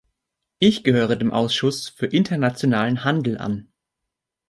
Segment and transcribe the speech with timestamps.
[0.57, 3.71] Ich gehöre dem Ausschuss für internationalen Handel an.